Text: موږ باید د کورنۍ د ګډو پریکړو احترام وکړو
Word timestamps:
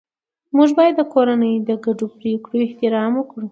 موږ 0.55 0.69
باید 0.77 0.95
د 0.97 1.01
کورنۍ 1.13 1.53
د 1.69 1.71
ګډو 1.85 2.05
پریکړو 2.17 2.57
احترام 2.67 3.11
وکړو 3.15 3.47